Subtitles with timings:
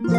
[0.00, 0.12] 皆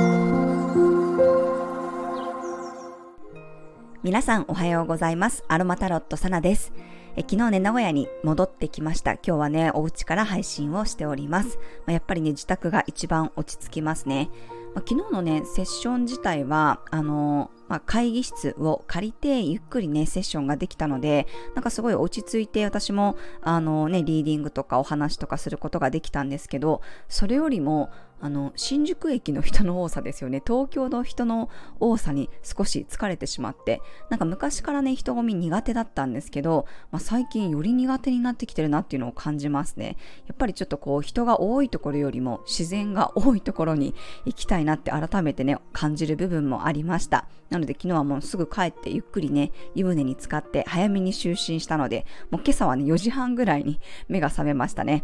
[4.22, 5.46] さんおはようございます。
[5.48, 6.74] アロマタロットサナです。
[7.16, 9.14] え昨日ね、名古屋に戻ってきました。
[9.14, 11.58] 今日はね、お家から配信をしております。
[11.86, 14.30] まあ、やっぱりね、自宅が一番落ち着きますね。
[14.76, 27.92] まあ、昨日のね、セッション自体は、あのまあ、会議室を借りてゆっくりね、セッションができたので、なんかすごい落ち着いて私も、あのね、リーディングとかお話とかすることができたんですけど、それよりも、
[28.22, 30.42] あの、新宿駅の人の多さですよね。
[30.46, 39.96] 東京の人の多さに少し疲れてしまって、なんか昔からね、人混み苦手だったんですけど、まあ、最近より苦手になってきてるなっていうのを感じますね。
[40.28, 43.96] やっぱりちょっとこう、人が多いところよりも自然が多いところに
[44.26, 47.28] 行きたいなって改めてね、感じる部分もありました。
[47.50, 55.04] なので昨日はもうすぐ帰ってゆっくりね、湯船に浸かって早めに就寝したので、もう今朝はね、4時半ぐらいに目が覚めましたね。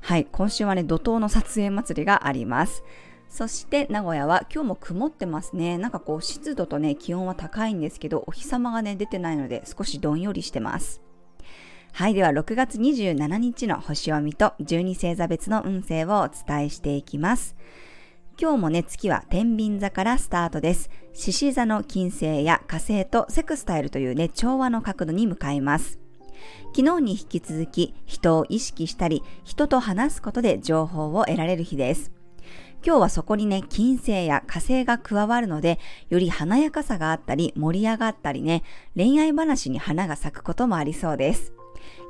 [0.00, 2.82] はい、今週はね、怒涛の撮影祭りがあります。
[3.28, 5.78] そして名古屋は今日も曇ってますね。
[5.78, 11.00] なんかこう湿度とね、気温は高いんですけど、お日様がね、出てないので少しどんよりしてます。
[11.92, 17.56] はい、では6月27日の星読みと12星座別の運勢をお伝えしていきます。
[18.42, 20.88] 今日もね、月は天秤座からスタートです。
[21.12, 25.98] 獅子座の金星や火星とセクスタイルというね、調和の角度に向かいます。
[26.74, 32.12] 昨日に引き続き人を意識したり人と話すことで情報を得られる日です。
[32.82, 38.62] 今日はそこにね、金星や火星が加わるので、より華やかさがあったり、盛り上がったりね、
[38.96, 41.52] 恋愛話に花が咲くこともありそうです。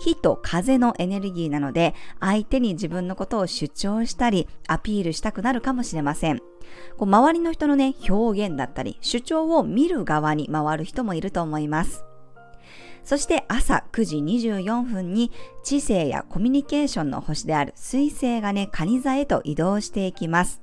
[0.01, 6.39] 火と風のエネルギーなので、相手に自分のことを主張したり、アピールしたくなるかもしれません。
[6.39, 6.45] こ
[7.01, 12.05] う周りの人のね、表現だったり、主張を見る側に回る人もいると思います。
[13.05, 15.33] そして朝9時24分に
[15.65, 20.63] 知性やコミュニケーションの星である水星がね、蟹座へと移動していきます。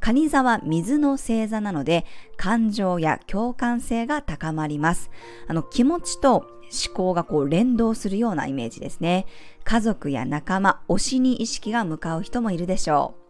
[0.00, 2.06] 蟹座は水の星座なので、
[2.36, 5.10] 感情や共感性が高まります。
[5.46, 6.46] あの、気持ちと
[6.86, 9.26] 思考がこう連動するようなイメージですね。
[9.64, 13.20] 家族や仲間、推しに意識が向かう人もいるでしょう。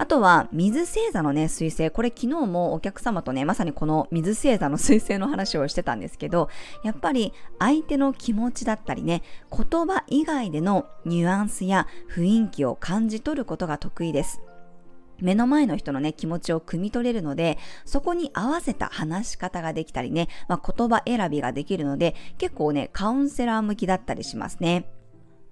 [0.00, 1.90] あとは、水星座のね、水星。
[1.90, 6.48] これ昨日もお客様とね、まさにこの水星座の水星の話をしてたんですけど、
[6.84, 14.40] やっぱり相手の気持ちだったりね、言葉以外でのニュアンスや雰囲気を感じ取ることが得意です。
[15.20, 24.90] 目の前の人のね、気持ちを汲み取れるので、そこに合わせた話し方ができたりね、まあ、言葉選びができるので、結構ね、カウンセラー向きだったりしますね。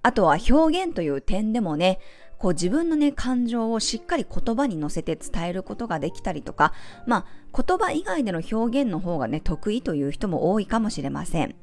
[0.03, 1.99] あとは表現という点でもね、
[2.37, 6.73] こう自分のね、感情をしっかり言葉に乗せて伝えることができたりとか、
[7.05, 11.55] まあ、言葉以外での表現の方がね、得意という人も多いかもしれません。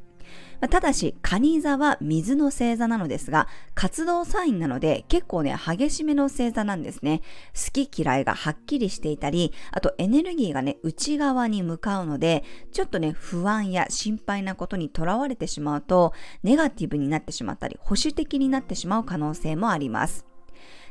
[0.71, 7.21] ただし、カニ座は水の星座なのですが、活動サインなので結構ね、激しめの星座なんですね。
[7.55, 20.34] 好き嫌いがはっきりしていたり、あとエネルギーがね、内側に向かうので、ちょっとね、不安や心配なことにとらわれてしまうと、ネガティブになってしまったり、保守的になってしまう可能性もあります。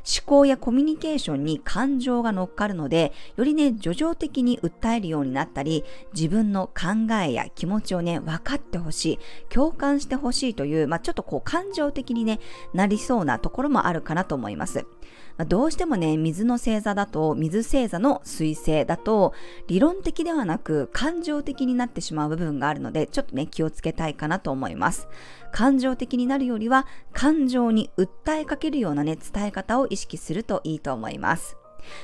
[0.04, 12.38] 思考やコミュニケーションに感情が乗っかるので、よりね、叙情的に訴えるようになったり、自分の考えや気持ちをね、分かってほしい、共感してほしいという、まあ、ちょっとこう感情的にね、
[12.74, 14.86] なりそうなところもあるかなと思います。
[15.36, 19.32] ま、どうしてもね、水の星座だと、水星座の水星だと、
[19.66, 25.08] 理論的ではなく感情的になってしまう部分があるので、ちょっとね、気をつけたいかなと思います。
[25.52, 31.56] 感情的になるよりは、感情に訴えかけるようなね、伝え方を意識するといいと思います。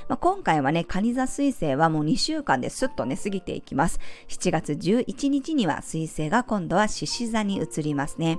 [0.08, 3.98] まあ、今回はね、カニ座水星はもう2週間ですっとね、過ぎていきます。
[4.28, 8.38] 7月11日には水星が今度は獅子座に移りますね。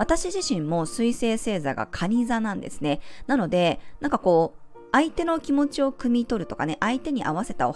[0.00, 3.00] 私自身も水星星座が蟹座なんですね。
[3.26, 7.74] なので、なんかこう、相手の気持ちを汲み取るとかね、相手に合わせたお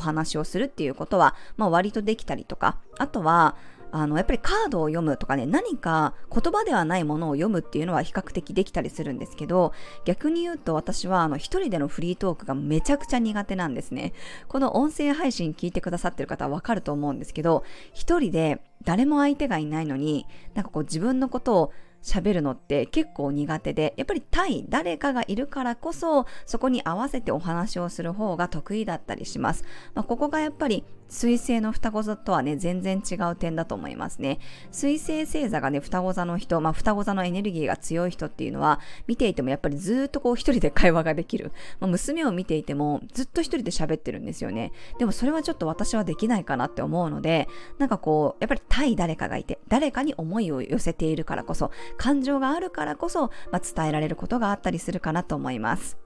[0.00, 3.56] 話をするっていうことは、まあ割とできたりとか、あとは、
[3.92, 9.72] あの、やっぱりカードを読むとかね、何か言葉ではないものを読むっていうのは比較的できたりするんですけど、
[10.04, 14.12] 逆に言うと私はあの、一人でのフリートークがめちゃくちゃ苦手なんですね。
[14.48, 21.72] この音声配信聞いてくださってる方はわかると思うんですけど、一人で誰も相手がいないのに、なんかこう自分のことを
[22.02, 29.64] 喋るのって結構苦手で、やっぱり対誰かがいるからこそ、そこに合わせてお話をする方が得意だったりします。
[29.94, 34.38] まあ、ここがやっぱり水星の双子座とはね、全然違う点だと思いますね。
[34.70, 41.52] 水星星座がね、双子座の人、まあ、双子座のエネルギーが強い人っていうのは、見ていてもやっぱりずっとこう一人で会話ができる。
[41.80, 44.72] まあ、娘を見ていてもずっと一人で喋ってるんですよね。
[44.98, 47.48] でもそれはちょっと私はできないかなって思うので、
[47.78, 56.05] なんかこう、やっぱり対誰かがいて、誰かに思いを寄せているからこそ、感情があるからこそ、まあ、伝えられることがあったりするかなと思います。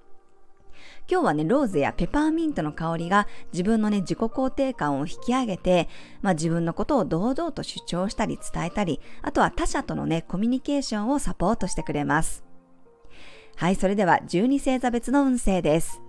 [1.11, 5.89] 今日はね、ローズやペパーミントの香りが自分のね、自己肯定感を引き上げて、
[6.23, 12.45] まあ自分のことを堂々と主張したり伝えたり、あとは他者とのね、コミュニケーションをサポートしてくれます。
[13.57, 16.01] はい、それでは12星座別の運勢です。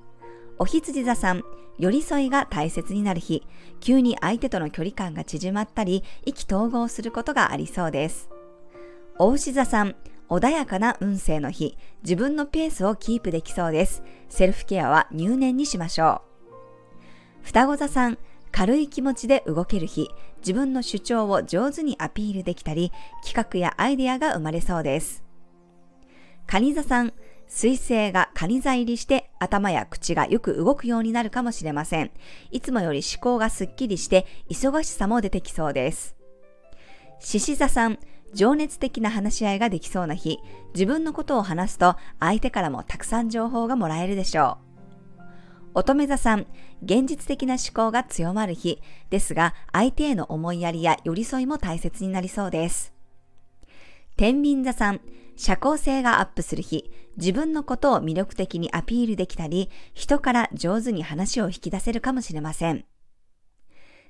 [0.60, 1.42] お羊座さん、
[1.80, 3.42] 寄り添いが大切になる日、
[3.80, 8.30] 急に相手との距離感が縮まったり、意気投合することがありそうです。
[9.18, 9.96] お牛座さん、
[10.32, 14.02] 穏やかな運勢の日、自分のペースをキープできそうです。
[14.30, 16.22] セルフケアは入念にしましょ
[17.44, 17.44] う。
[17.44, 18.18] 双子座さん、
[18.50, 22.94] 軽い気持ちで動ける日、自分の主張を上手にアピールできたり、
[23.26, 25.22] 企画やアイデアが生まれそうです。
[26.48, 27.12] 蟹座さん、
[27.50, 32.12] 水星が蟹座入りして頭や口がよく動くようになるかもしれません。
[32.52, 36.16] いつもより思考がすっきりして忙しさも出てきそうです。
[37.20, 38.00] 獅子座さん、
[38.34, 40.40] 情熱的な話し合いができそうな日、
[40.74, 44.72] 自分のことを話すと相手からもたくさん情報がもらえるでしょう。
[45.74, 46.48] 乙女座さん、
[46.84, 52.94] 現実的な思考が強まる日ですが、相手への思いやりや寄り添いも大切になりそうです。
[54.18, 55.02] 天秤座さん、
[55.38, 62.86] 社交性がアップする日、自分のことを魅力的にアピールできたり、人から上手に話を引き出せるかもしれません。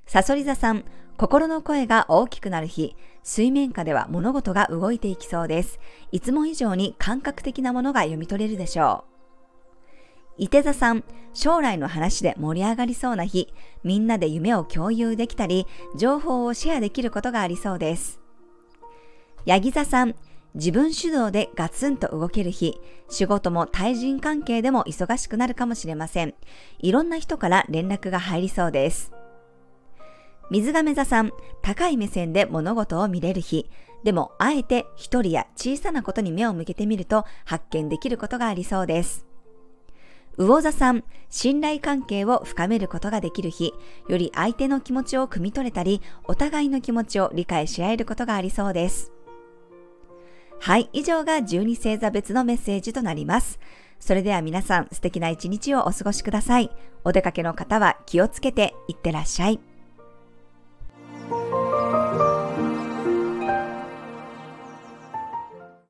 [0.08, 0.84] サソリ座さん、
[1.18, 5.80] 心の声が大きくなる日、水面下では物事が動いていきそうです。
[6.12, 9.12] いつも以上に感覚的なものが読み取れるでしょう。
[10.38, 11.04] 伊手座さん、
[11.34, 13.54] 将来の話で盛り上がりそうな日、
[13.84, 18.20] みんなで夢を共有できたり、情報をシェアできることがありそうです。
[19.46, 20.16] ヤギ座さん、
[20.56, 22.80] 自分主導でガツンと動ける日、
[23.10, 26.34] 仕事も対人関係でも忙しくなるかもしれません。
[26.80, 29.12] いろんな人から連絡が入りそうです。
[30.52, 31.32] 水亀座さん、
[31.62, 33.70] 高い目線で物事を見れる日。
[34.04, 39.26] でも、あえて一人や小さなことに目を向けてみると発見できることがありそうです。
[40.38, 43.74] 魚座さん、信頼関係を深めることができる日、
[44.10, 49.14] より相手の気持ちを汲み取れたり、お互いの気持ちを理解し合えることがありそうです。
[50.60, 53.58] はい、以上が12星座別のメッセージとなります。
[54.02, 56.70] それでは皆さん素敵な一日をお過ごしください。
[57.06, 59.71] お出かけの方は気をつけていってらっしゃい。